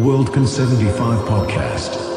Worldcon 0.00 0.46
75 0.46 1.26
podcast. 1.26 2.09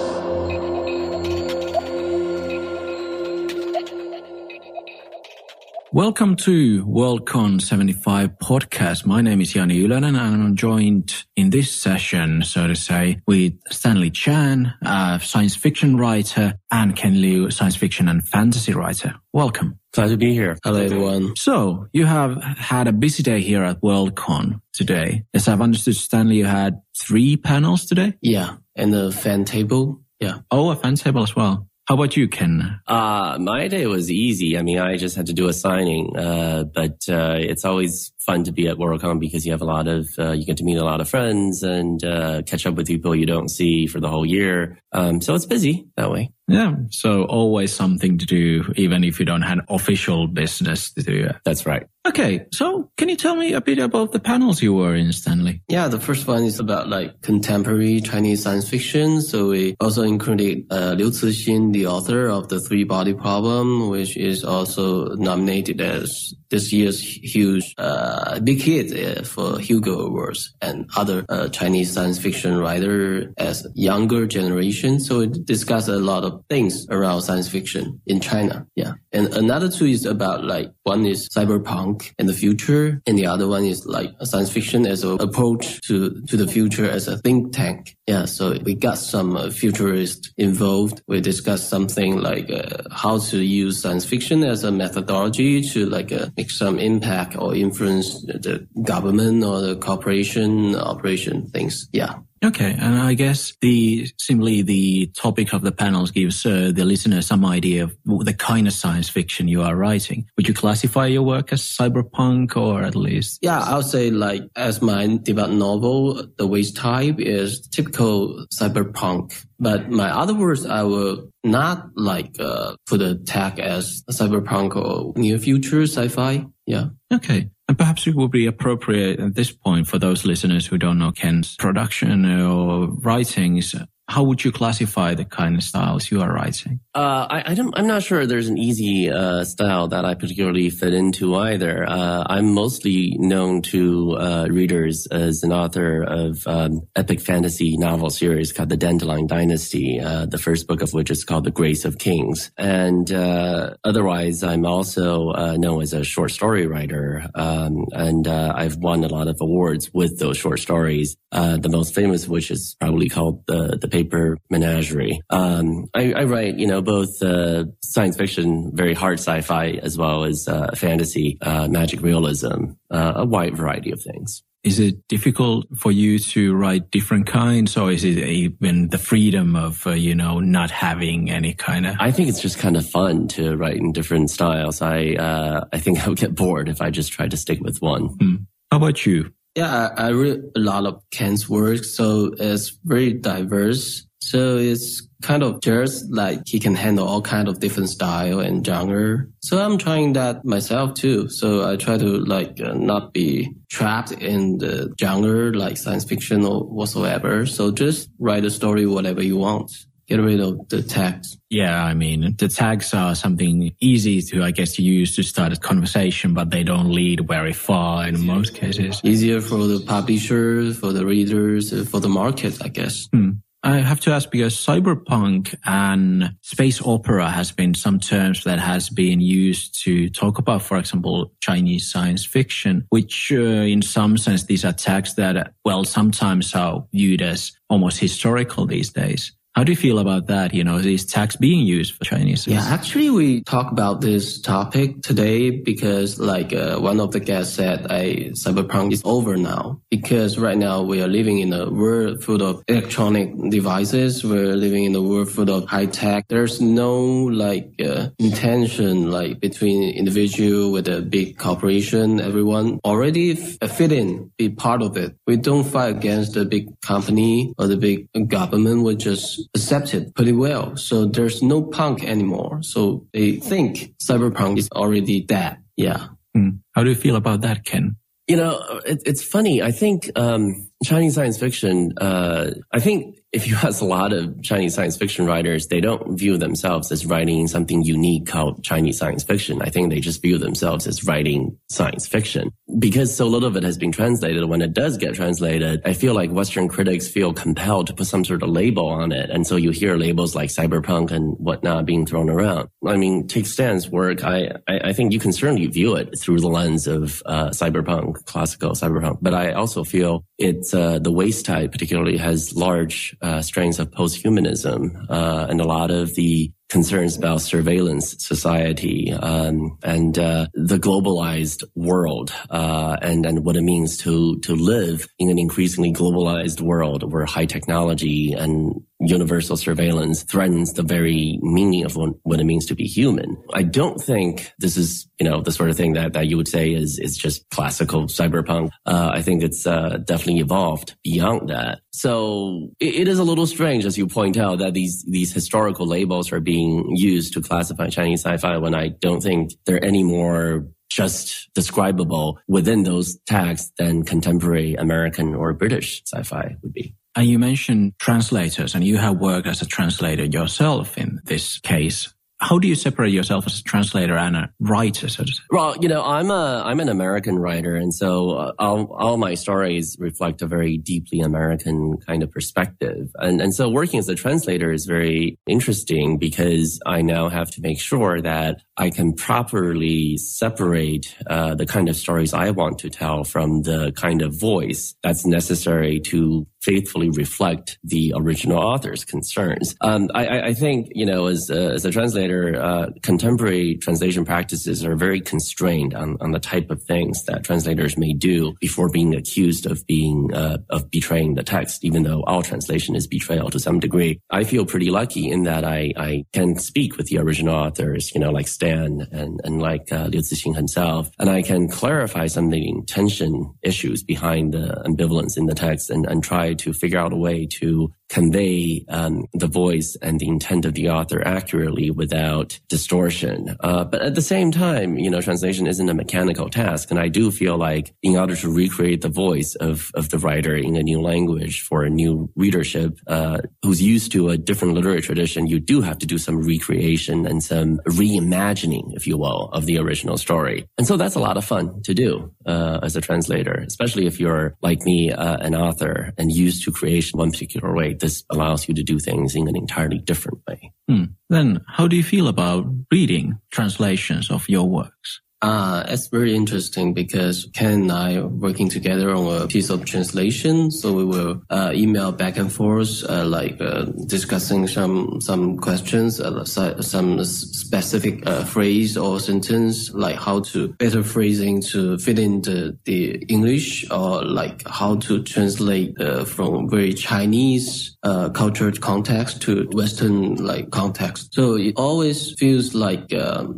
Welcome 5.93 6.37
to 6.37 6.83
Worldcon 6.87 7.61
75 7.61 8.39
podcast. 8.39 9.05
My 9.05 9.21
name 9.21 9.41
is 9.41 9.53
Jani 9.53 9.79
Ylönen 9.79 10.19
and 10.19 10.43
I'm 10.43 10.55
joined 10.55 11.23
in 11.35 11.51
this 11.51 11.71
session, 11.71 12.41
so 12.41 12.65
to 12.65 12.75
say, 12.75 13.21
with 13.27 13.53
Stanley 13.69 14.09
Chan, 14.09 14.73
a 14.81 15.19
science 15.21 15.55
fiction 15.55 15.95
writer, 15.95 16.55
and 16.71 16.95
Ken 16.95 17.21
Liu, 17.21 17.51
science 17.51 17.75
fiction 17.75 18.07
and 18.07 18.27
fantasy 18.27 18.73
writer. 18.73 19.13
Welcome. 19.33 19.77
Glad 19.91 20.07
to 20.07 20.17
be 20.17 20.33
here. 20.33 20.57
Hello, 20.63 20.81
everyone. 20.81 21.35
So 21.35 21.85
you 21.93 22.07
have 22.07 22.41
had 22.41 22.87
a 22.87 22.91
busy 22.91 23.21
day 23.21 23.41
here 23.41 23.63
at 23.63 23.79
Worldcon 23.81 24.61
today. 24.73 25.25
As 25.35 25.47
I've 25.47 25.61
understood, 25.61 25.95
Stanley, 25.95 26.37
you 26.37 26.45
had 26.45 26.81
three 26.97 27.37
panels 27.37 27.85
today? 27.85 28.15
Yeah. 28.19 28.55
And 28.75 28.91
the 28.91 29.11
fan 29.11 29.45
table. 29.45 30.01
Yeah. 30.19 30.39
Oh, 30.49 30.71
a 30.71 30.75
fan 30.75 30.95
table 30.95 31.21
as 31.21 31.35
well. 31.35 31.67
How 31.87 31.95
about 31.95 32.15
you, 32.15 32.29
Ken? 32.29 32.79
Uh, 32.87 33.37
my 33.41 33.67
day 33.67 33.85
was 33.87 34.09
easy. 34.09 34.57
I 34.57 34.61
mean, 34.61 34.79
I 34.79 34.95
just 34.95 35.17
had 35.17 35.25
to 35.25 35.33
do 35.33 35.49
a 35.49 35.53
signing, 35.53 36.15
uh, 36.15 36.63
but, 36.63 37.03
uh, 37.09 37.35
it's 37.39 37.65
always 37.65 38.13
fun 38.25 38.43
to 38.45 38.51
be 38.51 38.67
at 38.67 38.77
Worldcon 38.77 39.19
because 39.19 39.45
you 39.45 39.51
have 39.51 39.61
a 39.61 39.65
lot 39.65 39.87
of, 39.87 40.07
uh, 40.17 40.31
you 40.31 40.45
get 40.45 40.57
to 40.57 40.63
meet 40.63 40.77
a 40.77 40.83
lot 40.83 41.01
of 41.01 41.09
friends 41.09 41.63
and, 41.63 42.03
uh, 42.03 42.41
catch 42.43 42.65
up 42.65 42.75
with 42.75 42.87
people 42.87 43.15
you 43.15 43.25
don't 43.25 43.49
see 43.49 43.87
for 43.87 43.99
the 43.99 44.09
whole 44.09 44.25
year. 44.25 44.79
Um, 44.91 45.21
so 45.21 45.35
it's 45.35 45.45
busy 45.45 45.87
that 45.97 46.11
way. 46.11 46.31
Yeah. 46.47 46.75
So 46.89 47.23
always 47.23 47.73
something 47.73 48.17
to 48.17 48.25
do, 48.25 48.73
even 48.75 49.03
if 49.03 49.19
you 49.19 49.25
don't 49.25 49.43
have 49.43 49.59
official 49.69 50.27
business 50.27 50.91
to 50.93 51.01
do. 51.01 51.29
That's 51.45 51.65
right. 51.65 51.87
Okay. 52.05 52.45
So 52.51 52.91
can 52.97 53.07
you 53.07 53.15
tell 53.15 53.35
me 53.35 53.53
a 53.53 53.61
bit 53.61 53.79
about 53.79 54.11
the 54.11 54.19
panels 54.19 54.61
you 54.61 54.73
were 54.73 54.93
in, 54.93 55.13
Stanley? 55.13 55.61
Yeah. 55.69 55.87
The 55.87 56.01
first 56.01 56.27
one 56.27 56.43
is 56.43 56.59
about 56.59 56.89
like 56.89 57.21
contemporary 57.21 58.01
Chinese 58.01 58.43
science 58.43 58.69
fiction. 58.69 59.21
So 59.21 59.49
we 59.49 59.75
also 59.79 60.03
included, 60.03 60.65
uh, 60.69 60.95
Liu 60.97 61.11
Cixin, 61.11 61.71
the 61.71 61.87
author 61.87 62.27
of 62.27 62.49
the 62.49 62.59
three 62.59 62.83
body 62.83 63.13
problem, 63.13 63.89
which 63.89 64.17
is 64.17 64.43
also 64.43 65.15
nominated 65.15 65.79
as 65.79 66.33
this 66.53 66.71
year's 66.71 66.99
huge, 67.01 67.73
uh, 67.79 68.39
big 68.41 68.61
hit 68.61 68.87
uh, 68.93 69.23
for 69.23 69.57
Hugo 69.57 70.05
Awards 70.05 70.53
and 70.61 70.87
other, 70.95 71.25
uh, 71.27 71.49
Chinese 71.49 71.91
science 71.91 72.19
fiction 72.19 72.59
writer 72.59 73.33
as 73.37 73.65
younger 73.73 74.27
generation. 74.27 74.99
So 74.99 75.21
it 75.21 75.45
discussed 75.45 75.89
a 75.89 75.97
lot 75.97 76.23
of 76.23 76.43
things 76.49 76.85
around 76.91 77.23
science 77.23 77.49
fiction 77.49 77.99
in 78.05 78.19
China. 78.19 78.67
Yeah. 78.75 78.93
And 79.13 79.33
another 79.35 79.69
two 79.69 79.85
is 79.85 80.05
about 80.05 80.43
like, 80.43 80.71
one 80.83 81.05
is 81.05 81.29
cyberpunk 81.29 82.13
and 82.17 82.27
the 82.27 82.33
future. 82.33 83.01
And 83.05 83.17
the 83.17 83.27
other 83.27 83.47
one 83.47 83.63
is 83.63 83.85
like 83.85 84.11
science 84.23 84.51
fiction 84.51 84.85
as 84.85 85.03
an 85.03 85.21
approach 85.21 85.79
to, 85.81 86.21
to 86.23 86.35
the 86.35 86.47
future 86.47 86.89
as 86.89 87.07
a 87.07 87.17
think 87.17 87.53
tank. 87.53 87.95
Yeah. 88.07 88.25
So 88.25 88.57
we 88.63 88.73
got 88.73 88.97
some 88.97 89.37
uh, 89.37 89.49
futurists 89.49 90.31
involved. 90.37 91.01
We 91.07 91.21
discussed 91.21 91.69
something 91.69 92.19
like 92.21 92.49
uh, 92.49 92.83
how 92.91 93.19
to 93.19 93.37
use 93.37 93.81
science 93.81 94.03
fiction 94.05 94.43
as 94.43 94.63
a 94.63 94.71
methodology 94.71 95.61
to 95.61 95.85
like 95.85 96.11
uh, 96.11 96.29
make 96.35 96.49
some 96.49 96.79
impact 96.79 97.37
or 97.37 97.55
influence 97.55 98.21
the 98.23 98.67
government 98.81 99.43
or 99.43 99.61
the 99.61 99.75
corporation 99.75 100.75
operation 100.75 101.49
things. 101.49 101.87
Yeah. 101.93 102.15
Okay, 102.43 102.75
and 102.77 102.95
I 102.95 103.13
guess 103.13 103.53
the 103.61 104.07
simply 104.19 104.61
the 104.61 105.07
topic 105.15 105.53
of 105.53 105.61
the 105.61 105.71
panels 105.71 106.11
gives 106.11 106.45
uh, 106.45 106.71
the 106.73 106.83
listener 106.83 107.21
some 107.21 107.45
idea 107.45 107.83
of 107.83 107.95
the 108.05 108.33
kind 108.33 108.67
of 108.67 108.73
science 108.73 109.07
fiction 109.07 109.47
you 109.47 109.61
are 109.61 109.75
writing. 109.75 110.25
Would 110.35 110.49
you 110.49 110.53
classify 110.53 111.07
your 111.07 111.23
work 111.23 111.53
as 111.53 111.61
cyberpunk, 111.61 112.57
or 112.57 112.83
at 112.83 112.95
least? 112.95 113.39
Yeah, 113.41 113.59
I 113.59 113.77
would 113.77 113.85
say 113.85 114.11
like 114.11 114.43
as 114.57 114.81
my 114.81 115.07
debut 115.07 115.47
novel, 115.47 116.27
the 116.37 116.45
Waste 116.45 116.75
Tide 116.75 117.19
is 117.19 117.65
typical 117.67 118.45
cyberpunk. 118.53 119.45
But 119.59 119.89
my 119.89 120.09
other 120.09 120.33
words, 120.33 120.65
I 120.65 120.83
will 120.83 121.29
not 121.45 121.87
like 121.95 122.35
uh, 122.39 122.75
put 122.85 123.01
a 123.01 123.15
tag 123.15 123.59
as 123.59 124.03
cyberpunk 124.11 124.75
or 124.75 125.13
near 125.15 125.39
future 125.39 125.83
sci-fi. 125.83 126.45
Yeah. 126.65 126.87
Okay. 127.13 127.49
And 127.73 127.77
perhaps 127.79 128.05
it 128.05 128.13
would 128.13 128.29
be 128.29 128.45
appropriate 128.45 129.19
at 129.19 129.33
this 129.33 129.51
point 129.51 129.87
for 129.87 129.97
those 129.97 130.25
listeners 130.25 130.67
who 130.67 130.77
don't 130.77 130.99
know 130.99 131.11
Ken's 131.11 131.55
production 131.55 132.23
or 132.23 132.85
writings. 132.85 133.73
How 134.13 134.21
would 134.21 134.45
you 134.45 134.51
classify 134.51 135.15
the 135.15 135.25
kind 135.25 135.55
of 135.55 135.63
styles 135.63 136.11
you 136.11 136.21
are 136.21 136.31
writing? 136.31 136.79
Uh, 136.93 137.25
I, 137.27 137.51
I 137.51 137.53
don't, 137.55 137.73
I'm 137.75 137.87
not 137.87 138.03
sure 138.03 138.27
there's 138.27 138.47
an 138.47 138.59
easy, 138.59 139.09
uh, 139.09 139.43
style 139.43 139.87
that 139.87 140.05
I 140.05 140.13
particularly 140.13 140.69
fit 140.69 140.93
into 140.93 141.35
either. 141.35 141.83
Uh, 141.89 142.23
I'm 142.27 142.53
mostly 142.53 143.17
known 143.17 143.63
to, 143.73 144.15
uh, 144.19 144.47
readers 144.51 145.07
as 145.07 145.41
an 145.41 145.51
author 145.51 146.03
of, 146.03 146.45
um, 146.45 146.81
epic 146.95 147.21
fantasy 147.21 147.75
novel 147.75 148.11
series 148.11 148.53
called 148.53 148.69
The 148.69 148.77
Dandelion 148.77 149.25
Dynasty, 149.25 149.99
uh, 149.99 150.27
the 150.27 150.37
first 150.37 150.67
book 150.67 150.83
of 150.83 150.93
which 150.93 151.09
is 151.09 151.25
called 151.25 151.45
The 151.45 151.49
Grace 151.59 151.83
of 151.83 151.97
Kings. 151.97 152.51
And, 152.55 153.11
uh, 153.11 153.73
otherwise, 153.83 154.43
I'm 154.43 154.67
also, 154.67 155.31
known 155.57 155.81
as 155.81 155.93
a 155.93 156.03
short 156.03 156.29
story 156.29 156.67
writer. 156.67 157.25
Um, 157.33 157.87
and, 157.93 158.27
I've 158.27 158.77
won 158.77 159.03
a 159.03 159.07
lot 159.07 159.27
of 159.27 159.37
awards 159.41 159.89
with 159.91 160.19
those 160.19 160.37
short 160.37 160.59
stories. 160.59 161.17
the 161.31 161.69
most 161.71 161.95
famous, 161.95 162.25
of 162.25 162.29
which 162.29 162.51
is 162.51 162.75
probably 162.79 163.09
called 163.09 163.43
the, 163.47 163.79
the 163.81 163.87
paper 164.03 164.37
menagerie. 164.49 165.21
Um, 165.29 165.87
I, 165.93 166.13
I, 166.13 166.23
write, 166.25 166.57
you 166.57 166.67
know, 166.67 166.81
both 166.81 167.21
uh, 167.21 167.65
science 167.81 168.17
fiction, 168.17 168.71
very 168.75 168.93
hard 168.93 169.19
sci-fi, 169.19 169.79
as 169.81 169.97
well 169.97 170.23
as 170.23 170.47
uh, 170.47 170.71
fantasy, 170.75 171.37
uh, 171.41 171.67
magic 171.67 172.01
realism, 172.01 172.73
uh, 172.91 173.13
a 173.17 173.25
wide 173.25 173.55
variety 173.55 173.91
of 173.91 174.01
things. 174.01 174.43
Is 174.63 174.79
it 174.79 175.07
difficult 175.09 175.67
for 175.77 175.91
you 175.91 176.19
to 176.19 176.55
write 176.55 176.89
different 176.89 177.27
kinds, 177.27 177.75
or 177.75 177.91
is 177.91 178.05
it 178.05 178.17
even 178.17 178.87
the 178.87 178.97
freedom 178.97 179.57
of 179.57 179.85
uh, 179.85 179.89
you 179.91 180.15
know 180.15 180.39
not 180.39 180.71
having 180.71 181.29
any 181.29 181.53
kind 181.53 181.85
of? 181.85 181.97
I 181.99 182.11
think 182.11 182.29
it's 182.29 182.41
just 182.41 182.59
kind 182.59 182.77
of 182.77 182.89
fun 182.89 183.27
to 183.29 183.57
write 183.57 183.75
in 183.75 183.91
different 183.91 184.29
styles. 184.29 184.81
I 184.81 185.15
uh, 185.15 185.65
I 185.73 185.79
think 185.79 186.05
I 186.05 186.07
would 186.07 186.17
get 186.17 186.33
bored 186.33 186.69
if 186.69 186.81
I 186.81 186.91
just 186.91 187.11
tried 187.11 187.31
to 187.31 187.37
stick 187.37 187.59
with 187.59 187.81
one. 187.81 188.05
Hmm. 188.05 188.35
How 188.71 188.77
about 188.77 189.05
you? 189.05 189.33
Yeah, 189.55 189.89
I, 189.97 190.07
I 190.07 190.09
read 190.09 190.41
a 190.55 190.59
lot 190.59 190.85
of 190.85 191.03
Ken's 191.11 191.47
work, 191.47 191.83
so 191.83 192.31
it's 192.39 192.77
very 192.83 193.13
diverse. 193.13 194.05
So 194.19 194.57
it's 194.57 195.07
kind 195.21 195.43
of 195.43 195.61
just 195.61 196.11
like 196.11 196.41
he 196.45 196.59
can 196.59 196.75
handle 196.75 197.07
all 197.07 197.21
kind 197.21 197.47
of 197.47 197.59
different 197.59 197.89
style 197.89 198.39
and 198.39 198.65
genre. 198.65 199.27
So 199.41 199.63
I'm 199.63 199.77
trying 199.77 200.13
that 200.13 200.43
myself 200.43 200.95
too. 200.95 201.29
So 201.29 201.69
I 201.69 201.75
try 201.75 201.97
to 201.97 202.19
like 202.25 202.59
uh, 202.59 202.73
not 202.73 203.13
be 203.13 203.53
trapped 203.69 204.11
in 204.11 204.57
the 204.57 204.93
genre 204.99 205.51
like 205.51 205.77
science 205.77 206.05
fiction 206.05 206.45
or 206.45 206.63
whatsoever. 206.63 207.45
So 207.45 207.71
just 207.71 208.09
write 208.17 208.45
a 208.45 208.49
story 208.49 208.87
whatever 208.87 209.21
you 209.21 209.37
want 209.37 209.71
get 210.07 210.19
rid 210.19 210.39
of 210.39 210.67
the 210.69 210.81
tags. 210.81 211.37
Yeah, 211.49 211.83
I 211.83 211.93
mean, 211.93 212.35
the 212.37 212.47
tags 212.47 212.93
are 212.93 213.15
something 213.15 213.75
easy 213.79 214.21
to, 214.23 214.43
I 214.43 214.51
guess, 214.51 214.79
use 214.79 215.15
to 215.15 215.23
start 215.23 215.53
a 215.53 215.57
conversation, 215.57 216.33
but 216.33 216.49
they 216.49 216.63
don't 216.63 216.91
lead 216.91 217.27
very 217.27 217.53
far 217.53 218.07
in 218.07 218.25
most 218.25 218.55
cases. 218.55 218.99
Easier 219.03 219.41
for 219.41 219.67
the 219.67 219.79
publishers, 219.79 220.77
for 220.77 220.91
the 220.91 221.05
readers, 221.05 221.71
for 221.89 221.99
the 221.99 222.09
market, 222.09 222.61
I 222.61 222.69
guess. 222.69 223.07
Hmm. 223.13 223.31
I 223.65 223.77
have 223.77 224.01
to 224.01 224.11
ask 224.11 224.29
because 224.29 224.57
cyberpunk 224.57 225.55
and 225.63 226.35
space 226.41 226.81
opera 226.81 227.29
has 227.29 227.53
been 227.53 227.73
some 227.73 227.97
terms 227.97 228.43
that 228.43 228.59
has 228.59 228.89
been 228.89 229.21
used 229.21 229.81
to 229.83 230.09
talk 230.09 230.37
about, 230.37 230.63
for 230.63 230.77
example, 230.77 231.31
Chinese 231.39 231.89
science 231.89 232.25
fiction, 232.25 232.85
which 232.89 233.31
uh, 233.31 233.37
in 233.37 233.81
some 233.81 234.17
sense, 234.17 234.43
these 234.43 234.65
are 234.65 234.73
tags 234.73 235.15
that, 235.15 235.53
well, 235.63 235.85
sometimes 235.85 236.53
are 236.55 236.85
viewed 236.91 237.21
as 237.21 237.53
almost 237.69 237.99
historical 237.99 238.65
these 238.65 238.91
days. 238.91 239.31
How 239.55 239.63
do 239.63 239.71
you 239.71 239.75
feel 239.75 239.99
about 239.99 240.25
that? 240.27 240.51
You 240.51 240.63
know, 240.63 240.79
these 240.79 241.05
tags 241.05 241.35
being 241.35 241.63
used 241.63 241.93
for 241.93 242.03
Chinese? 242.05 242.47
Yeah, 242.47 242.65
actually, 242.65 243.11
we 243.11 243.43
talk 243.43 243.71
about 243.71 244.01
this 244.01 244.41
topic 244.41 245.03
today 245.03 245.51
because, 245.51 246.19
like, 246.19 246.51
uh, 246.53 246.79
one 246.79 246.99
of 246.99 247.11
the 247.11 247.19
guests 247.19 247.53
said, 247.53 247.85
"I 247.91 248.31
cyberpunk 248.33 248.93
is 248.93 249.03
over 249.05 249.37
now." 249.37 249.79
Because 249.91 250.39
right 250.39 250.57
now 250.57 250.81
we 250.81 251.03
are 251.03 251.07
living 251.07 251.37
in 251.37 251.53
a 251.53 251.69
world 251.69 252.23
full 252.23 252.41
of 252.41 252.63
electronic 252.67 253.29
devices. 253.51 254.23
We're 254.23 254.55
living 254.55 254.85
in 254.85 254.95
a 254.95 255.01
world 255.01 255.29
full 255.29 255.51
of 255.51 255.69
high 255.69 255.85
tech. 255.85 256.25
There's 256.29 256.59
no 256.59 256.97
like 257.29 257.69
uh, 257.79 258.09
intention 258.17 259.11
like 259.11 259.39
between 259.39 259.93
individual 259.93 260.71
with 260.71 260.87
a 260.87 261.03
big 261.03 261.37
corporation. 261.37 262.19
Everyone 262.19 262.79
already 262.83 263.35
fit 263.35 263.91
in, 263.91 264.31
be 264.39 264.49
part 264.49 264.81
of 264.81 264.97
it. 264.97 265.15
We 265.27 265.37
don't 265.37 265.63
fight 265.63 265.95
against 265.95 266.33
the 266.33 266.43
big 266.43 266.73
company 266.81 267.53
or 267.59 267.67
the 267.67 267.77
big 267.77 268.09
government. 268.29 268.81
We 268.81 268.95
just 268.95 269.42
accepted 269.55 270.15
pretty 270.15 270.31
well. 270.31 270.75
So 270.77 271.05
there's 271.05 271.41
no 271.41 271.61
punk 271.61 272.03
anymore. 272.03 272.61
So 272.63 273.07
they 273.13 273.37
think 273.37 273.93
cyberpunk 274.01 274.57
is 274.57 274.69
already 274.71 275.21
dead. 275.21 275.57
Yeah. 275.77 276.07
Mm. 276.35 276.59
How 276.73 276.83
do 276.83 276.89
you 276.89 276.95
feel 276.95 277.15
about 277.15 277.41
that, 277.41 277.65
Ken? 277.65 277.97
You 278.27 278.37
know, 278.37 278.79
it, 278.85 279.03
it's 279.05 279.21
funny. 279.21 279.61
I 279.61 279.71
think 279.71 280.09
um, 280.15 280.69
Chinese 280.83 281.15
science 281.15 281.37
fiction. 281.37 281.93
Uh, 281.97 282.51
I 282.71 282.79
think 282.79 283.17
if 283.33 283.47
you 283.47 283.55
ask 283.63 283.81
a 283.81 283.85
lot 283.85 284.13
of 284.13 284.41
Chinese 284.41 284.73
science 284.73 284.95
fiction 284.95 285.25
writers, 285.25 285.67
they 285.67 285.81
don't 285.81 286.17
view 286.17 286.37
themselves 286.37 286.91
as 286.91 287.05
writing 287.05 287.47
something 287.47 287.83
unique 287.83 288.27
called 288.27 288.63
Chinese 288.63 288.97
science 288.97 289.23
fiction. 289.23 289.61
I 289.61 289.69
think 289.69 289.89
they 289.89 289.99
just 289.99 290.21
view 290.21 290.37
themselves 290.37 290.87
as 290.87 291.03
writing 291.03 291.57
science 291.69 292.07
fiction. 292.07 292.51
Because 292.79 293.15
so 293.15 293.27
little 293.27 293.47
of 293.47 293.55
it 293.55 293.63
has 293.63 293.77
been 293.77 293.91
translated, 293.91 294.45
when 294.45 294.61
it 294.61 294.73
does 294.73 294.97
get 294.97 295.13
translated, 295.13 295.81
I 295.85 295.93
feel 295.93 296.13
like 296.15 296.31
Western 296.31 296.67
critics 296.67 297.07
feel 297.07 297.33
compelled 297.33 297.87
to 297.87 297.93
put 297.93 298.07
some 298.07 298.25
sort 298.25 298.41
of 298.41 298.49
label 298.49 298.87
on 298.87 299.11
it. 299.11 299.29
And 299.29 299.45
so 299.45 299.55
you 299.57 299.71
hear 299.71 299.95
labels 299.95 300.35
like 300.35 300.49
cyberpunk 300.49 301.11
and 301.11 301.35
whatnot 301.37 301.85
being 301.85 302.05
thrown 302.05 302.29
around. 302.29 302.69
I 302.85 302.97
mean, 302.97 303.27
take 303.27 303.45
Stan's 303.45 303.89
work. 303.89 304.23
I, 304.23 304.53
I, 304.67 304.79
I 304.85 304.93
think 304.93 305.13
you 305.13 305.19
can 305.19 305.33
certainly 305.33 305.67
view 305.67 305.95
it 305.95 306.17
through 306.19 306.39
the 306.39 306.47
lens 306.47 306.87
of 306.87 307.21
uh, 307.25 307.49
cyberpunk, 307.49 308.25
classical 308.25 308.71
cyberpunk. 308.71 309.19
But 309.21 309.33
I 309.33 309.51
also 309.51 309.83
feel 309.83 310.25
it's 310.37 310.73
uh, 310.73 310.99
the 310.99 311.11
Waste 311.11 311.45
Tide 311.45 311.71
particularly 311.71 312.17
has 312.17 312.55
large 312.55 313.15
uh, 313.21 313.41
strains 313.41 313.79
of 313.79 313.91
posthumanism, 313.91 315.05
uh, 315.09 315.47
and 315.49 315.61
a 315.61 315.65
lot 315.65 315.91
of 315.91 316.15
the 316.15 316.51
concerns 316.73 317.15
about 317.15 317.39
surveillance 317.39 318.15
society 318.17 319.13
um, 319.13 319.77
and 319.83 320.17
uh, 320.17 320.47
the 320.55 320.79
globalized 320.79 321.63
world 321.75 322.33
uh, 322.49 322.97
and 322.99 323.27
and 323.27 323.45
what 323.45 323.55
it 323.55 323.61
means 323.61 323.95
to 323.95 324.39
to 324.39 324.55
live 324.55 325.07
in 325.19 325.29
an 325.29 325.37
increasingly 325.37 325.93
globalized 325.93 326.61
world 326.61 327.09
where 327.13 327.25
high 327.25 327.45
technology 327.45 328.33
and 328.33 328.81
universal 329.05 329.57
surveillance 329.57 330.23
threatens 330.23 330.73
the 330.73 330.83
very 330.83 331.39
meaning 331.41 331.85
of 331.85 331.95
what 331.95 332.39
it 332.39 332.45
means 332.45 332.65
to 332.67 332.75
be 332.75 332.85
human. 332.85 333.37
I 333.53 333.63
don't 333.63 333.99
think 333.99 334.51
this 334.59 334.77
is, 334.77 335.07
you 335.19 335.29
know, 335.29 335.41
the 335.41 335.51
sort 335.51 335.69
of 335.69 335.77
thing 335.77 335.93
that, 335.93 336.13
that 336.13 336.27
you 336.27 336.37
would 336.37 336.47
say 336.47 336.73
is, 336.73 336.99
is 336.99 337.17
just 337.17 337.49
classical 337.49 338.03
cyberpunk. 338.03 338.69
Uh, 338.85 339.11
I 339.13 339.21
think 339.21 339.43
it's 339.43 339.67
uh, 339.67 339.97
definitely 340.03 340.39
evolved 340.39 340.95
beyond 341.03 341.49
that. 341.49 341.79
So 341.91 342.69
it, 342.79 342.95
it 342.95 343.07
is 343.07 343.19
a 343.19 343.23
little 343.23 343.47
strange, 343.47 343.85
as 343.85 343.97
you 343.97 344.07
point 344.07 344.37
out, 344.37 344.59
that 344.59 344.73
these, 344.73 345.03
these 345.07 345.33
historical 345.33 345.85
labels 345.85 346.31
are 346.31 346.39
being 346.39 346.95
used 346.95 347.33
to 347.33 347.41
classify 347.41 347.89
Chinese 347.89 348.23
sci-fi 348.23 348.57
when 348.57 348.73
I 348.73 348.89
don't 348.89 349.21
think 349.21 349.51
they're 349.65 349.83
any 349.83 350.03
more 350.03 350.67
just 350.93 351.49
describable 351.53 352.39
within 352.47 352.83
those 352.83 353.17
tags 353.25 353.71
than 353.77 354.03
contemporary 354.03 354.75
American 354.75 355.33
or 355.35 355.53
British 355.53 356.03
sci-fi 356.05 356.55
would 356.61 356.73
be. 356.73 356.95
And 357.15 357.27
you 357.27 357.37
mentioned 357.37 357.93
translators, 357.99 358.73
and 358.73 358.83
you 358.83 358.97
have 358.97 359.17
worked 359.17 359.47
as 359.47 359.61
a 359.61 359.67
translator 359.67 360.23
yourself 360.25 360.97
in 360.97 361.21
this 361.25 361.59
case. 361.59 362.13
How 362.43 362.59
do 362.59 362.67
you 362.67 362.75
separate 362.75 363.13
yourself 363.13 363.47
as 363.47 363.59
a 363.59 363.63
translator 363.63 364.17
and 364.17 364.35
a 364.35 364.49
writer? 364.59 365.07
So 365.07 365.23
well, 365.49 365.77
you 365.79 365.87
know, 365.87 366.03
I'm 366.03 366.29
a 366.29 366.61
I'm 366.65 366.81
an 366.81 366.89
American 366.89 367.39
writer, 367.39 367.73
and 367.75 367.93
so 367.93 368.31
uh, 368.31 368.51
all, 368.59 368.93
all 368.93 369.15
my 369.15 369.35
stories 369.35 369.95
reflect 369.97 370.41
a 370.41 370.45
very 370.45 370.77
deeply 370.77 371.21
American 371.21 371.97
kind 372.05 372.21
of 372.21 372.31
perspective. 372.31 373.09
And 373.17 373.39
and 373.39 373.55
so 373.55 373.69
working 373.69 373.97
as 373.97 374.09
a 374.09 374.15
translator 374.15 374.73
is 374.73 374.85
very 374.85 375.39
interesting 375.47 376.17
because 376.17 376.81
I 376.85 377.01
now 377.01 377.29
have 377.29 377.49
to 377.51 377.61
make 377.61 377.79
sure 377.79 378.21
that 378.21 378.61
I 378.75 378.89
can 378.89 379.13
properly 379.13 380.17
separate 380.17 381.15
uh, 381.29 381.55
the 381.55 381.65
kind 381.65 381.87
of 381.87 381.95
stories 381.95 382.33
I 382.33 382.51
want 382.51 382.79
to 382.79 382.89
tell 382.89 383.23
from 383.23 383.61
the 383.61 383.93
kind 383.93 384.21
of 384.21 384.37
voice 384.37 384.95
that's 385.01 385.25
necessary 385.25 386.01
to 386.07 386.45
faithfully 386.63 387.09
reflect 387.09 387.77
the 387.83 388.13
original 388.15 388.57
author's 388.57 389.03
concerns. 389.03 389.75
Um, 389.81 390.09
I, 390.15 390.41
I, 390.41 390.53
think, 390.53 390.87
you 390.91 391.05
know, 391.05 391.27
as 391.27 391.49
a, 391.49 391.73
as 391.73 391.85
a 391.85 391.91
translator, 391.91 392.61
uh, 392.61 392.87
contemporary 393.01 393.75
translation 393.75 394.23
practices 394.25 394.85
are 394.85 394.95
very 394.95 395.19
constrained 395.19 395.93
on, 395.93 396.17
on 396.21 396.31
the 396.31 396.39
type 396.39 396.71
of 396.71 396.81
things 396.83 397.23
that 397.25 397.43
translators 397.43 397.97
may 397.97 398.13
do 398.13 398.53
before 398.61 398.89
being 398.89 399.13
accused 399.13 399.65
of 399.65 399.85
being 399.87 400.33
uh, 400.33 400.57
of 400.69 400.89
betraying 400.89 401.35
the 401.35 401.43
text, 401.43 401.83
even 401.83 402.03
though 402.03 402.23
all 402.23 402.41
translation 402.41 402.95
is 402.95 403.07
betrayal 403.07 403.49
to 403.49 403.59
some 403.59 403.79
degree. 403.79 404.19
I 404.31 404.43
feel 404.45 404.65
pretty 404.65 404.89
lucky 404.89 405.29
in 405.29 405.43
that 405.43 405.65
I, 405.65 405.93
I 405.97 406.25
can 406.31 406.57
speak 406.57 406.97
with 406.97 407.07
the 407.07 407.17
original 407.17 407.55
authors, 407.55 408.13
you 408.13 408.21
know, 408.21 408.31
like 408.31 408.47
Stan 408.47 409.07
and, 409.11 409.41
and 409.43 409.61
like 409.61 409.91
uh, 409.91 410.05
Liu 410.05 410.21
Cixin 410.21 410.55
himself, 410.55 411.09
and 411.19 411.29
I 411.29 411.41
can 411.41 411.67
clarify 411.67 412.27
some 412.27 412.45
of 412.45 412.51
the 412.51 412.69
intention 412.69 413.53
issues 413.61 414.03
behind 414.03 414.53
the 414.53 414.81
ambivalence 414.85 415.37
in 415.37 415.45
the 415.45 415.55
text 415.55 415.89
and, 415.89 416.05
and 416.05 416.23
try 416.23 416.52
to 416.55 416.73
figure 416.73 416.99
out 416.99 417.13
a 417.13 417.17
way 417.17 417.45
to 417.45 417.93
convey 418.13 418.85
um, 418.89 419.25
the 419.33 419.47
voice 419.47 419.97
and 420.01 420.19
the 420.19 420.27
intent 420.27 420.65
of 420.65 420.75
the 420.75 420.87
author 420.89 421.19
accurately 421.25 421.89
without 421.89 422.59
distortion. 422.69 423.57
Uh, 423.61 423.83
but 423.83 424.01
at 424.01 424.13
the 424.13 424.21
same 424.21 424.51
time, 424.51 424.97
you 425.03 425.09
know, 425.09 425.21
translation 425.21 425.65
isn't 425.65 425.89
a 425.89 425.93
mechanical 426.03 426.47
task, 426.49 426.91
and 426.91 426.99
I 426.99 427.07
do 427.07 427.31
feel 427.31 427.57
like 427.57 427.93
in 428.03 428.15
order 428.15 428.35
to 428.35 428.49
recreate 428.63 429.01
the 429.01 429.09
voice 429.25 429.55
of 429.55 429.91
of 429.95 430.09
the 430.09 430.19
writer 430.19 430.55
in 430.55 430.75
a 430.75 430.83
new 430.83 431.01
language 431.01 431.55
for 431.67 431.83
a 431.83 431.89
new 431.89 432.29
readership 432.35 432.91
uh, 433.07 433.39
who's 433.63 433.81
used 433.81 434.11
to 434.11 434.29
a 434.29 434.37
different 434.37 434.75
literary 434.75 435.01
tradition, 435.01 435.47
you 435.47 435.59
do 435.59 435.81
have 435.81 435.97
to 435.99 436.07
do 436.13 436.17
some 436.17 436.37
recreation 436.53 437.25
and 437.25 437.43
some 437.43 437.79
reimagining, 437.87 438.85
if 438.93 439.07
you 439.07 439.17
will, 439.17 439.49
of 439.57 439.65
the 439.65 439.77
original 439.79 440.17
story. 440.17 440.65
And 440.77 440.85
so 440.85 440.97
that's 440.97 441.15
a 441.15 441.19
lot 441.27 441.37
of 441.37 441.45
fun 441.45 441.81
to 441.83 441.93
do 441.93 442.31
uh, 442.45 442.79
as 442.83 442.95
a 442.95 443.01
translator, 443.01 443.63
especially 443.65 444.05
if 444.05 444.19
you're 444.19 444.55
like 444.61 444.81
me, 444.81 445.11
uh, 445.11 445.37
an 445.37 445.55
author, 445.55 446.13
and 446.17 446.31
used 446.31 446.63
to 446.65 446.71
creation 446.71 447.17
one 447.17 447.31
particular 447.31 447.73
way 447.73 447.93
this 448.03 448.23
allows 448.29 448.67
you 448.67 448.73
to 448.75 448.83
do 448.83 448.99
things 448.99 449.33
in 449.33 449.47
an 449.47 449.55
entirely 449.55 449.97
different 449.97 450.39
way. 450.47 450.73
Hmm. 450.89 451.05
Then, 451.29 451.61
how 451.67 451.87
do 451.87 451.95
you 451.95 452.03
feel 452.03 452.27
about 452.27 452.67
reading 452.91 453.39
translations 453.49 454.29
of 454.29 454.47
your 454.49 454.69
works? 454.69 455.21
Uh, 455.43 455.83
it's 455.89 456.07
very 456.07 456.33
interesting 456.33 456.93
because 456.93 457.49
Ken 457.53 457.73
and 457.73 457.91
I 457.91 458.15
are 458.15 458.27
working 458.27 458.69
together 458.69 459.13
on 459.13 459.41
a 459.41 459.45
piece 459.45 459.69
of 459.69 459.83
translation. 459.83 460.71
So 460.71 460.93
we 460.93 461.03
will 461.03 461.43
uh, 461.49 461.73
email 461.73 462.13
back 462.13 462.37
and 462.37 462.49
forth, 462.49 463.03
uh, 463.09 463.25
like 463.25 463.59
uh, 463.59 463.87
discussing 464.07 464.67
some 464.67 465.19
some 465.19 465.57
questions, 465.57 466.21
uh, 466.21 466.45
some 466.45 467.21
specific 467.25 468.25
uh, 468.25 468.45
phrase 468.45 468.95
or 468.95 469.19
sentence, 469.19 469.91
like 469.91 470.15
how 470.15 470.39
to 470.51 470.69
better 470.75 471.03
phrasing 471.03 471.61
to 471.73 471.97
fit 471.97 472.19
in 472.19 472.41
the, 472.41 472.77
the 472.85 473.15
English, 473.27 473.91
or 473.91 474.23
like 474.23 474.65
how 474.65 474.95
to 474.95 475.21
translate 475.23 475.97
from 476.25 476.69
very 476.69 476.93
Chinese 476.93 477.97
cultured 478.33 478.79
context 478.79 479.41
to 479.41 479.67
Western 479.73 480.35
like 480.35 480.71
context. 480.71 481.33
So 481.33 481.55
it 481.55 481.73
always 481.75 482.31
feels 482.39 482.73
like 482.73 483.09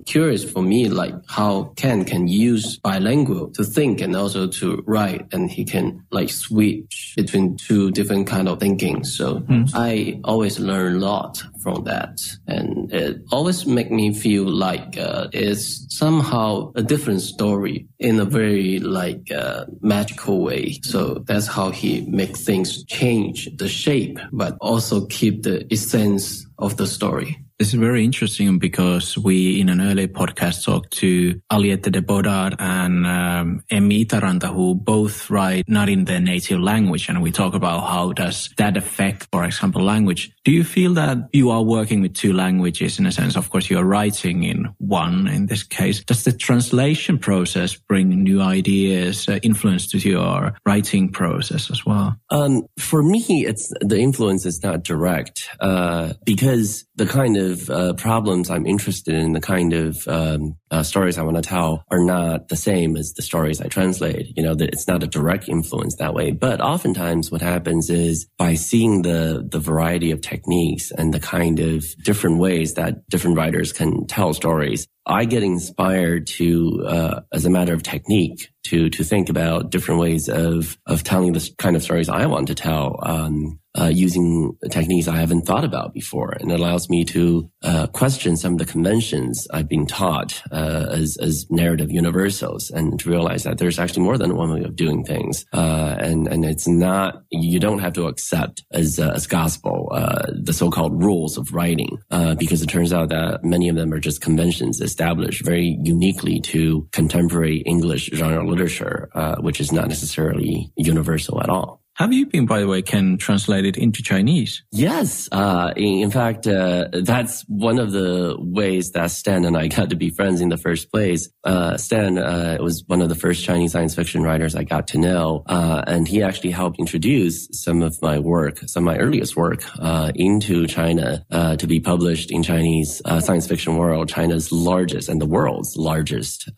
curious 0.07 0.43
for 0.43 0.63
me, 0.63 0.89
like 0.89 1.13
how 1.27 1.74
Ken 1.75 2.05
can 2.05 2.27
use 2.27 2.77
bilingual 2.77 3.49
to 3.51 3.63
think 3.63 4.01
and 4.01 4.15
also 4.15 4.47
to 4.47 4.83
write, 4.85 5.27
and 5.31 5.49
he 5.49 5.65
can 5.65 6.03
like 6.11 6.29
switch 6.29 7.13
between 7.15 7.57
two 7.57 7.91
different 7.91 8.27
kind 8.27 8.47
of 8.47 8.59
thinking. 8.59 9.03
So 9.03 9.39
mm. 9.39 9.69
I 9.73 10.19
always 10.23 10.59
learn 10.59 10.95
a 10.95 10.99
lot 10.99 11.43
from 11.61 11.83
that, 11.85 12.19
and 12.47 12.91
it 12.93 13.21
always 13.31 13.65
make 13.65 13.91
me 13.91 14.13
feel 14.13 14.45
like 14.45 14.97
uh, 14.97 15.27
it's 15.33 15.85
somehow 15.89 16.71
a 16.75 16.83
different 16.83 17.21
story 17.21 17.87
in 17.99 18.19
a 18.19 18.25
very 18.25 18.79
like 18.79 19.31
uh, 19.31 19.65
magical 19.81 20.41
way. 20.41 20.79
So 20.83 21.23
that's 21.25 21.47
how 21.47 21.71
he 21.71 22.01
make 22.01 22.37
things 22.37 22.83
change 22.85 23.49
the 23.57 23.67
shape, 23.67 24.19
but 24.31 24.57
also 24.61 25.05
keep 25.07 25.43
the 25.43 25.65
essence 25.71 26.45
of 26.57 26.77
the 26.77 26.87
story. 26.87 27.44
This 27.57 27.69
is 27.69 27.79
very 27.79 28.03
interesting 28.03 28.59
because 28.59 29.17
we, 29.17 29.61
in 29.61 29.69
an 29.69 29.79
earlier 29.79 30.09
podcast, 30.09 30.65
talked 30.65 30.91
to 30.97 31.39
Aliette 31.49 31.89
de 31.89 32.01
Bodard 32.01 32.53
and 32.59 33.07
um, 33.07 33.63
Emmi 33.71 34.05
Itaranta, 34.05 34.53
who 34.53 34.75
both 34.75 35.29
write 35.29 35.63
not 35.65 35.87
in 35.87 36.03
their 36.03 36.19
native 36.19 36.59
language. 36.59 37.07
And 37.07 37.21
we 37.21 37.31
talk 37.31 37.53
about 37.53 37.87
how 37.87 38.11
does 38.11 38.49
that 38.57 38.75
affect, 38.75 39.29
for 39.31 39.45
example, 39.45 39.81
language. 39.81 40.33
Do 40.43 40.51
you 40.51 40.65
feel 40.65 40.95
that 40.95 41.29
you 41.31 41.49
are 41.49 41.63
working 41.63 42.01
with 42.01 42.13
two 42.13 42.33
languages 42.33 42.99
in 42.99 43.05
a 43.05 43.11
sense? 43.13 43.37
Of 43.37 43.49
course, 43.49 43.69
you're 43.69 43.85
writing 43.85 44.43
in 44.43 44.75
one 44.79 45.29
in 45.29 45.45
this 45.45 45.63
case. 45.63 46.03
Does 46.03 46.25
the 46.25 46.33
translation 46.33 47.17
process 47.17 47.73
bring 47.73 48.09
new 48.09 48.41
ideas, 48.41 49.29
uh, 49.29 49.39
influence 49.43 49.87
to 49.91 49.97
your 49.97 50.57
writing 50.65 51.09
process 51.09 51.71
as 51.71 51.85
well? 51.85 52.17
Um, 52.29 52.63
for 52.77 53.01
me, 53.01 53.45
it's 53.47 53.71
the 53.79 53.97
influence 53.97 54.45
is 54.45 54.61
not 54.61 54.83
direct 54.83 55.49
uh, 55.61 56.11
because 56.25 56.83
the 56.95 57.05
kind 57.05 57.37
of 57.37 57.44
uh, 57.69 57.93
problems 57.93 58.49
I'm 58.49 58.65
interested 58.65 59.13
in, 59.13 59.33
the 59.33 59.41
kind 59.41 59.73
of 59.73 60.07
um, 60.07 60.55
uh, 60.71 60.83
stories 60.83 61.17
I 61.17 61.23
want 61.23 61.37
to 61.37 61.41
tell, 61.41 61.83
are 61.89 62.03
not 62.03 62.49
the 62.49 62.55
same 62.55 62.95
as 62.95 63.13
the 63.13 63.21
stories 63.21 63.61
I 63.61 63.67
translate. 63.67 64.35
You 64.35 64.43
know, 64.43 64.55
that 64.55 64.69
it's 64.69 64.87
not 64.87 65.03
a 65.03 65.07
direct 65.07 65.49
influence 65.49 65.95
that 65.97 66.13
way. 66.13 66.31
But 66.31 66.61
oftentimes, 66.61 67.31
what 67.31 67.41
happens 67.41 67.89
is 67.89 68.27
by 68.37 68.55
seeing 68.55 69.01
the 69.01 69.47
the 69.49 69.59
variety 69.59 70.11
of 70.11 70.21
techniques 70.21 70.91
and 70.91 71.13
the 71.13 71.19
kind 71.19 71.59
of 71.59 71.83
different 72.03 72.37
ways 72.39 72.73
that 72.75 73.07
different 73.09 73.37
writers 73.37 73.71
can 73.73 74.07
tell 74.07 74.33
stories, 74.33 74.87
I 75.05 75.25
get 75.25 75.43
inspired 75.43 76.27
to, 76.27 76.83
uh, 76.87 77.21
as 77.31 77.45
a 77.45 77.49
matter 77.49 77.73
of 77.73 77.83
technique, 77.83 78.49
to 78.65 78.89
to 78.89 79.03
think 79.03 79.29
about 79.29 79.69
different 79.69 80.01
ways 80.01 80.27
of 80.27 80.77
of 80.87 81.03
telling 81.03 81.33
the 81.33 81.49
kind 81.57 81.75
of 81.75 81.83
stories 81.83 82.09
I 82.09 82.25
want 82.25 82.47
to 82.47 82.55
tell. 82.55 82.99
Um, 83.03 83.59
uh, 83.77 83.91
using 83.93 84.57
techniques 84.71 85.09
I 85.09 85.17
haven't 85.17 85.45
thought 85.45 85.65
about 85.65 85.93
before, 85.93 86.31
and 86.31 86.49
it 86.49 86.59
allows 86.61 86.89
me 86.89 87.03
to 87.05 87.51
uh, 87.61 87.87
question 87.87 88.37
some 88.37 88.53
of 88.53 88.59
the 88.59 88.65
conventions 88.65 89.47
I've 89.51 89.67
been 89.67 89.85
taught 89.85 90.41
uh, 90.49 90.85
as 90.91 91.17
as 91.17 91.45
narrative 91.49 91.91
universals, 91.91 92.69
and 92.69 92.97
to 93.01 93.09
realize 93.09 93.43
that 93.43 93.57
there's 93.57 93.77
actually 93.77 94.03
more 94.03 94.17
than 94.17 94.37
one 94.37 94.53
way 94.53 94.63
of 94.63 94.77
doing 94.77 95.03
things, 95.03 95.45
uh, 95.51 95.97
and 95.99 96.25
and 96.27 96.45
it's 96.45 96.69
not 96.69 97.23
you 97.29 97.59
don't 97.59 97.79
have 97.79 97.91
to 97.93 98.07
accept 98.07 98.63
as 98.71 98.97
uh, 98.97 99.11
as 99.13 99.27
gospel 99.27 99.89
uh, 99.91 100.31
the 100.41 100.53
so-called 100.53 101.03
rules 101.03 101.37
of 101.37 101.53
writing, 101.53 101.97
because 102.39 102.61
it 102.61 102.69
turns 102.69 102.93
out 102.93 103.09
that 103.09 103.43
many 103.43 103.67
of 103.67 103.75
them 103.75 103.91
are 103.91 103.99
just 103.99 104.21
conventions 104.21 104.79
established 104.95 105.43
very 105.43 105.77
uniquely 105.83 106.39
to 106.39 106.87
contemporary 106.93 107.57
English 107.57 108.09
genre 108.13 108.47
literature, 108.47 109.09
uh, 109.13 109.35
which 109.41 109.59
is 109.59 109.73
not 109.73 109.89
necessarily 109.89 110.71
universal 110.77 111.41
at 111.43 111.49
all. 111.49 111.81
Have 111.95 112.11
you 112.11 112.25
been, 112.25 112.45
by 112.45 112.59
the 112.59 112.67
way, 112.67 112.81
Ken, 112.81 113.17
translated 113.17 113.77
into 113.77 114.03
Chinese? 114.03 114.63
Yes. 114.73 115.29
Uh, 115.31 115.71
in, 115.77 116.11
fact, 116.11 116.45
uh, 116.45 116.89
that's 116.91 117.43
one 117.47 117.79
of 117.79 117.93
the 117.93 118.35
ways 118.37 118.91
that 118.91 119.11
Stan 119.11 119.45
and 119.45 119.55
I 119.55 119.67
got 119.75 119.91
to 119.91 119.95
be 119.95 120.09
friends 120.09 120.41
in 120.41 120.49
the 120.49 120.57
first 120.57 120.91
place. 120.91 121.29
Uh, 121.45 121.77
Stan 121.77 122.17
uh, 122.17 122.57
was 122.59 122.83
one 122.87 123.01
of 123.01 123.07
the 123.07 123.15
first 123.15 123.45
Chinese 123.45 123.71
science 123.71 123.95
fiction 123.95 124.23
writers 124.23 124.55
I 124.55 124.63
got 124.63 124.87
to 124.89 124.97
know, 124.97 125.43
uh, 125.47 125.83
and 125.87 126.05
he 126.05 126.21
actually 126.21 126.51
helped 126.51 126.79
introduce 126.79 127.47
some 127.53 127.81
of 127.81 128.01
my 128.01 128.19
work, 128.19 128.59
some 128.65 128.85
of 128.85 128.93
my 128.93 128.99
earliest 128.99 129.37
work, 129.37 129.63
uh, 129.79 130.11
into 130.15 130.67
China 130.67 131.23
to 131.31 131.67
be 131.67 131.79
published 131.79 132.29
in 132.29 132.43
Chinese 132.43 133.01
Science 133.19 133.47
Fiction 133.47 133.77
World, 133.77 134.09
China's 134.09 134.51
largest 134.51 135.07
and 135.07 135.21
the 135.21 135.25
world's 135.25 135.77
largest 135.77 136.49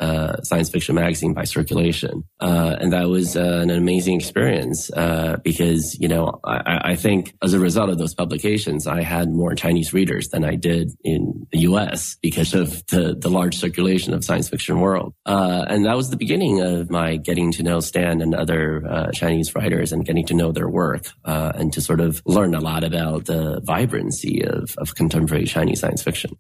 science 0.44 0.70
fiction 0.70 0.96
magazine 0.96 1.34
by 1.34 1.44
circulation. 1.44 2.24
and 2.39 2.91
that 2.91 3.08
was 3.08 3.36
an 3.36 3.70
amazing 3.70 4.15
experience. 4.15 4.89
Uh, 5.27 5.36
because, 5.43 5.98
you 6.00 6.07
know, 6.07 6.39
I, 6.46 6.91
I, 6.91 6.96
think 6.96 7.36
as 7.43 7.53
a 7.53 7.60
result 7.60 7.89
of 7.89 7.98
those 7.98 8.13
publications, 8.13 8.88
I 8.88 9.01
had 9.01 9.29
more 9.29 9.55
Chinese 9.55 9.93
readers 9.93 10.29
than 10.29 10.46
I 10.46 10.55
did 10.55 10.91
in 11.03 11.48
the 11.51 11.60
US 11.60 12.15
because 12.22 12.53
of 12.53 12.86
the, 12.88 13.13
the 13.19 13.29
large 13.29 13.57
circulation 13.57 14.13
of 14.13 14.24
science 14.24 14.48
fiction 14.48 14.79
world. 14.79 15.13
Uh, 15.25 15.65
and 15.67 15.86
that 15.86 15.98
was 15.98 16.12
the 16.12 16.17
beginning 16.17 16.62
of 16.62 16.89
my 16.89 17.17
getting 17.17 17.51
to 17.53 17.63
know 17.63 17.81
Stan 17.81 18.22
and 18.22 18.34
other 18.34 18.88
uh, 18.88 19.12
Chinese 19.12 19.53
writers 19.53 19.91
and 19.91 20.05
getting 20.05 20.25
to 20.27 20.34
know 20.34 20.53
their 20.53 20.69
work 20.69 21.07
uh, 21.25 21.51
and 21.55 21.74
to 21.74 21.81
sort 21.81 22.00
of 22.00 22.22
learn 22.25 22.55
a 22.55 22.62
lot 22.62 22.86
about 22.86 23.25
the 23.25 23.60
vibrancy 23.65 24.46
of, 24.46 24.75
of 24.77 24.96
contemporary 24.96 25.46
Chinese 25.46 25.81
science 25.81 26.03
fiction. 26.03 26.38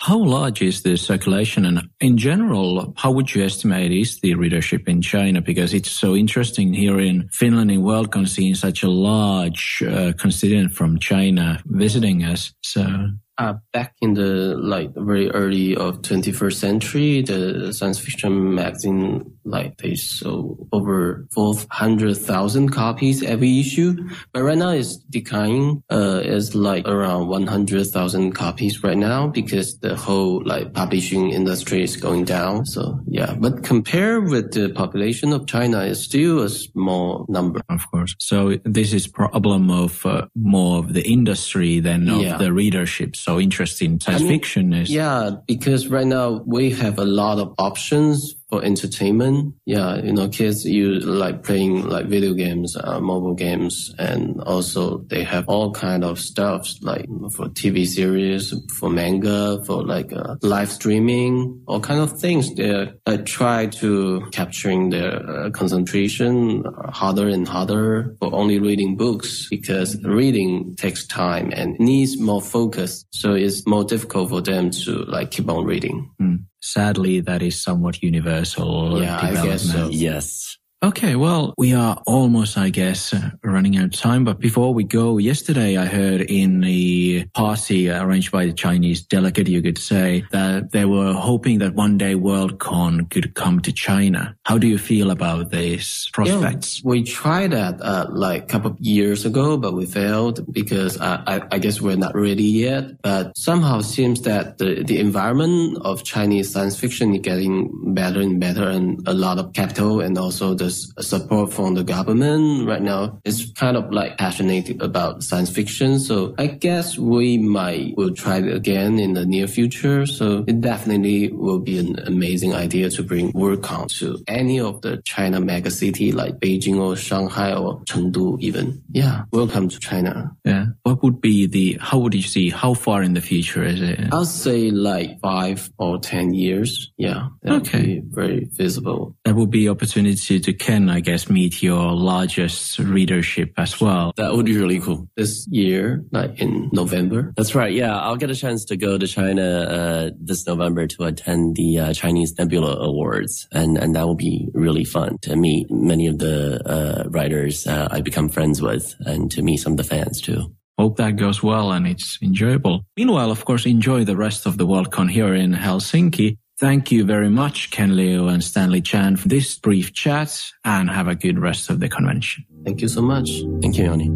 How 0.00 0.18
large 0.18 0.62
is 0.62 0.82
the 0.82 0.96
circulation? 0.96 1.64
And 1.64 1.88
in 2.00 2.16
general, 2.18 2.94
how 2.96 3.10
would 3.10 3.34
you 3.34 3.44
estimate 3.44 3.90
is 3.90 4.20
the 4.20 4.34
readership 4.36 4.88
in 4.88 5.02
China? 5.02 5.42
Because 5.42 5.74
it's 5.74 5.90
so 5.90 6.14
interesting 6.14 6.72
here 6.72 7.00
in 7.00 7.28
Finland 7.32 7.70
in 7.70 7.82
Worldcon 7.82 8.28
seeing 8.28 8.54
such 8.54 8.84
a 8.84 8.88
large 8.88 9.82
uh, 9.82 10.12
constituent 10.16 10.72
from 10.72 11.00
China 11.00 11.60
visiting 11.66 12.22
us. 12.22 12.52
So 12.62 13.10
uh, 13.38 13.54
back 13.72 13.94
in 14.00 14.14
the 14.14 14.56
like 14.56 14.92
very 14.94 15.30
early 15.30 15.76
of 15.76 16.02
21st 16.02 16.54
century, 16.54 17.22
the 17.22 17.72
science 17.72 17.98
fiction 17.98 18.54
magazine 18.54 19.37
like 19.48 19.78
they 19.78 19.94
sold 19.94 20.68
over 20.72 21.26
400,000 21.32 22.70
copies 22.70 23.22
every 23.22 23.60
issue, 23.60 23.96
but 24.32 24.42
right 24.42 24.58
now 24.58 24.70
it's 24.70 24.96
declining. 24.96 25.82
Uh, 25.90 26.20
it's 26.24 26.54
like 26.54 26.86
around 26.86 27.28
100,000 27.28 28.32
copies 28.32 28.82
right 28.82 28.96
now 28.96 29.28
because 29.28 29.78
the 29.78 29.96
whole 29.96 30.42
like 30.44 30.72
publishing 30.74 31.30
industry 31.30 31.82
is 31.82 31.96
going 31.96 32.24
down. 32.24 32.66
So 32.66 33.00
yeah, 33.06 33.34
but 33.38 33.62
compared 33.62 34.28
with 34.28 34.52
the 34.52 34.70
population 34.70 35.32
of 35.32 35.46
China, 35.46 35.84
it's 35.84 36.00
still 36.00 36.42
a 36.42 36.48
small 36.48 37.26
number. 37.28 37.60
Of 37.68 37.90
course. 37.90 38.14
So 38.18 38.58
this 38.64 38.92
is 38.92 39.06
problem 39.06 39.70
of 39.70 40.04
uh, 40.04 40.26
more 40.34 40.78
of 40.78 40.92
the 40.92 41.06
industry 41.06 41.80
than 41.80 42.08
of 42.08 42.22
yeah. 42.22 42.36
the 42.36 42.52
readership 42.52 43.16
so 43.16 43.38
interesting 43.38 44.00
science 44.00 44.22
I 44.22 44.24
mean, 44.24 44.32
fiction 44.32 44.72
is. 44.72 44.90
Yeah, 44.90 45.30
because 45.46 45.88
right 45.88 46.06
now 46.06 46.42
we 46.46 46.70
have 46.70 46.98
a 46.98 47.04
lot 47.04 47.38
of 47.38 47.54
options 47.58 48.34
for 48.48 48.64
entertainment. 48.64 49.54
Yeah, 49.66 49.96
you 49.96 50.12
know, 50.12 50.28
kids 50.28 50.64
you 50.64 51.00
like 51.00 51.42
playing 51.42 51.88
like 51.88 52.06
video 52.06 52.32
games, 52.32 52.76
uh, 52.76 53.00
mobile 53.00 53.34
games, 53.34 53.94
and 53.98 54.40
also 54.42 54.98
they 55.08 55.22
have 55.24 55.48
all 55.48 55.72
kind 55.72 56.04
of 56.04 56.18
stuff 56.18 56.68
like 56.80 57.06
for 57.34 57.48
TV 57.48 57.86
series, 57.86 58.54
for 58.78 58.88
manga, 58.88 59.62
for 59.64 59.84
like 59.84 60.12
uh, 60.12 60.36
live 60.42 60.70
streaming, 60.70 61.62
all 61.66 61.80
kind 61.80 62.00
of 62.00 62.18
things. 62.18 62.54
They 62.54 62.92
uh, 63.06 63.18
try 63.24 63.66
to 63.66 64.26
capturing 64.32 64.90
their 64.90 65.28
uh, 65.28 65.50
concentration 65.50 66.64
harder 66.88 67.28
and 67.28 67.46
harder 67.46 68.16
for 68.18 68.32
only 68.34 68.58
reading 68.58 68.96
books 68.96 69.48
because 69.50 70.02
reading 70.04 70.74
takes 70.76 71.06
time 71.06 71.52
and 71.54 71.78
needs 71.78 72.18
more 72.18 72.40
focus. 72.40 73.04
So 73.10 73.34
it's 73.34 73.66
more 73.66 73.84
difficult 73.84 74.30
for 74.30 74.40
them 74.40 74.70
to 74.70 75.04
like 75.04 75.30
keep 75.30 75.48
on 75.48 75.64
reading. 75.64 76.10
Mm 76.20 76.44
sadly, 76.60 77.20
that 77.20 77.42
is 77.42 77.60
somewhat 77.60 78.02
universal. 78.02 79.00
Yeah, 79.00 79.18
I 79.20 79.32
guess 79.44 79.62
so. 79.70 79.88
Yes. 79.90 80.58
Okay, 80.80 81.16
well, 81.16 81.54
we 81.58 81.74
are 81.74 82.00
almost, 82.06 82.56
I 82.56 82.68
guess, 82.70 83.12
uh, 83.12 83.30
running 83.42 83.76
out 83.76 83.86
of 83.86 83.92
time. 83.94 84.24
But 84.24 84.38
before 84.38 84.72
we 84.72 84.84
go, 84.84 85.18
yesterday 85.18 85.76
I 85.76 85.86
heard 85.86 86.20
in 86.20 86.60
the 86.60 87.26
party 87.34 87.90
arranged 87.90 88.30
by 88.30 88.46
the 88.46 88.52
Chinese 88.52 89.02
delegate, 89.02 89.48
you 89.48 89.60
could 89.60 89.76
say, 89.76 90.24
that 90.30 90.70
they 90.70 90.84
were 90.84 91.14
hoping 91.14 91.58
that 91.58 91.74
one 91.74 91.98
day 91.98 92.14
Worldcon 92.14 93.10
could 93.10 93.34
come 93.34 93.58
to 93.62 93.72
China. 93.72 94.36
How 94.44 94.56
do 94.56 94.68
you 94.68 94.78
feel 94.78 95.10
about 95.10 95.50
these 95.50 96.08
prospects? 96.12 96.76
Yeah, 96.76 96.88
we 96.88 97.02
tried 97.02 97.50
that 97.50 97.82
uh, 97.82 98.06
like 98.10 98.44
a 98.44 98.46
couple 98.46 98.70
of 98.70 98.78
years 98.78 99.26
ago, 99.26 99.56
but 99.56 99.74
we 99.74 99.84
failed 99.84 100.46
because 100.52 100.96
uh, 101.00 101.24
I, 101.26 101.42
I, 101.50 101.58
guess 101.58 101.80
we're 101.80 101.96
not 101.96 102.14
ready 102.14 102.44
yet. 102.44 103.02
But 103.02 103.36
somehow 103.36 103.80
seems 103.80 104.22
that 104.22 104.58
the, 104.58 104.84
the 104.84 105.00
environment 105.00 105.78
of 105.80 106.04
Chinese 106.04 106.52
science 106.52 106.78
fiction 106.78 107.16
is 107.16 107.20
getting 107.22 107.94
better 107.94 108.20
and 108.20 108.38
better 108.38 108.68
and 108.68 109.02
a 109.08 109.12
lot 109.12 109.38
of 109.38 109.54
capital 109.54 110.00
and 110.00 110.16
also 110.16 110.54
the 110.54 110.67
support 110.68 111.52
from 111.52 111.74
the 111.74 111.84
government 111.84 112.66
right 112.66 112.82
now 112.82 113.18
is 113.24 113.52
kind 113.56 113.76
of 113.76 113.92
like 113.92 114.18
passionate 114.18 114.80
about 114.82 115.22
science 115.22 115.50
fiction. 115.50 115.98
So 115.98 116.34
I 116.38 116.46
guess 116.46 116.98
we 116.98 117.38
might 117.38 117.96
will 117.96 118.14
try 118.14 118.38
it 118.38 118.54
again 118.54 118.98
in 118.98 119.14
the 119.14 119.24
near 119.26 119.46
future. 119.46 120.06
So 120.06 120.44
it 120.46 120.60
definitely 120.60 121.32
will 121.32 121.58
be 121.58 121.78
an 121.78 121.98
amazing 122.06 122.54
idea 122.54 122.90
to 122.90 123.02
bring 123.02 123.32
Worldcon 123.32 123.88
to 123.98 124.22
any 124.26 124.60
of 124.60 124.82
the 124.82 125.02
China 125.04 125.40
mega 125.40 125.70
city 125.70 126.12
like 126.12 126.38
Beijing 126.38 126.78
or 126.78 126.96
Shanghai 126.96 127.54
or 127.54 127.80
Chengdu 127.84 128.40
even. 128.40 128.82
Yeah. 128.90 129.24
Welcome 129.32 129.68
to 129.68 129.78
China. 129.78 130.36
Yeah. 130.44 130.66
What 130.82 131.02
would 131.02 131.20
be 131.20 131.46
the, 131.46 131.78
how 131.80 131.98
would 131.98 132.14
you 132.14 132.22
see, 132.22 132.50
how 132.50 132.74
far 132.74 133.02
in 133.02 133.14
the 133.14 133.20
future 133.20 133.64
is 133.64 133.80
it? 133.80 134.00
I'll 134.12 134.24
say 134.24 134.70
like 134.70 135.20
five 135.20 135.70
or 135.78 135.98
10 135.98 136.34
years. 136.34 136.92
Yeah. 136.96 137.28
okay. 137.46 138.02
very 138.04 138.48
visible. 138.50 139.16
That 139.24 139.34
would 139.36 139.50
be 139.50 139.68
opportunity 139.68 140.40
to 140.40 140.52
Ken, 140.58 140.90
I 140.90 141.00
guess, 141.00 141.28
meet 141.30 141.62
your 141.62 141.92
largest 141.92 142.78
readership 142.78 143.52
as 143.56 143.80
well. 143.80 144.12
That 144.16 144.34
would 144.34 144.46
be 144.46 144.56
really 144.56 144.80
cool. 144.80 145.08
This 145.16 145.46
year, 145.50 146.04
like 146.12 146.40
in 146.40 146.70
November. 146.72 147.32
That's 147.36 147.54
right. 147.54 147.72
Yeah. 147.72 147.96
I'll 147.98 148.16
get 148.16 148.30
a 148.30 148.34
chance 148.34 148.64
to 148.66 148.76
go 148.76 148.98
to 148.98 149.06
China, 149.06 149.42
uh, 149.42 150.10
this 150.18 150.46
November 150.46 150.86
to 150.86 151.04
attend 151.04 151.56
the 151.56 151.78
uh, 151.78 151.92
Chinese 151.94 152.34
Nebula 152.38 152.76
Awards. 152.76 153.48
And, 153.52 153.78
and 153.78 153.94
that 153.94 154.06
will 154.06 154.14
be 154.14 154.48
really 154.54 154.84
fun 154.84 155.18
to 155.22 155.36
meet 155.36 155.70
many 155.70 156.06
of 156.06 156.18
the, 156.18 156.60
uh, 156.68 157.08
writers, 157.08 157.66
uh, 157.66 157.88
I 157.90 158.00
become 158.00 158.28
friends 158.28 158.60
with 158.60 158.94
and 159.00 159.30
to 159.32 159.42
meet 159.42 159.58
some 159.58 159.72
of 159.74 159.76
the 159.78 159.84
fans 159.84 160.20
too. 160.20 160.54
Hope 160.78 160.96
that 160.98 161.16
goes 161.16 161.42
well 161.42 161.72
and 161.72 161.88
it's 161.88 162.18
enjoyable. 162.22 162.84
Meanwhile, 162.96 163.32
of 163.32 163.44
course, 163.44 163.66
enjoy 163.66 164.04
the 164.04 164.16
rest 164.16 164.46
of 164.46 164.58
the 164.58 164.66
Worldcon 164.66 165.10
here 165.10 165.34
in 165.34 165.52
Helsinki. 165.52 166.38
Thank 166.58 166.90
you 166.90 167.04
very 167.04 167.28
much, 167.28 167.70
Ken 167.70 167.94
Liu 167.94 168.26
and 168.26 168.42
Stanley 168.42 168.80
Chan 168.80 169.18
for 169.18 169.28
this 169.28 169.56
brief 169.56 169.92
chat 169.92 170.50
and 170.64 170.90
have 170.90 171.06
a 171.06 171.14
good 171.14 171.38
rest 171.38 171.70
of 171.70 171.78
the 171.78 171.88
convention. 171.88 172.44
Thank 172.64 172.80
you 172.80 172.88
so 172.88 173.00
much. 173.00 173.30
Thank 173.62 173.78
you, 173.78 173.84
Yoni. 173.84 174.08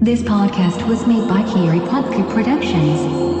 This 0.00 0.22
podcast 0.22 0.86
was 0.86 1.04
made 1.08 1.26
by 1.28 1.42
Kiri 1.52 1.80
Podcast 1.80 2.32
Productions. 2.32 3.39